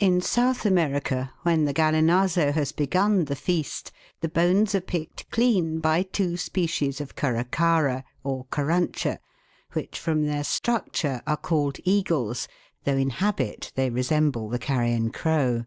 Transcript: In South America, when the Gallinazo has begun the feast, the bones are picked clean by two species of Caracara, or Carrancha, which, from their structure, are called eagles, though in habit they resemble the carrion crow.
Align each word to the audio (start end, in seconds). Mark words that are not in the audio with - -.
In 0.00 0.20
South 0.20 0.66
America, 0.66 1.32
when 1.44 1.64
the 1.64 1.72
Gallinazo 1.72 2.50
has 2.54 2.72
begun 2.72 3.26
the 3.26 3.36
feast, 3.36 3.92
the 4.20 4.28
bones 4.28 4.74
are 4.74 4.80
picked 4.80 5.30
clean 5.30 5.78
by 5.78 6.02
two 6.02 6.36
species 6.36 7.00
of 7.00 7.14
Caracara, 7.14 8.02
or 8.24 8.46
Carrancha, 8.46 9.20
which, 9.72 9.96
from 9.96 10.26
their 10.26 10.42
structure, 10.42 11.22
are 11.24 11.36
called 11.36 11.78
eagles, 11.84 12.48
though 12.82 12.96
in 12.96 13.10
habit 13.10 13.70
they 13.76 13.90
resemble 13.90 14.48
the 14.48 14.58
carrion 14.58 15.12
crow. 15.12 15.66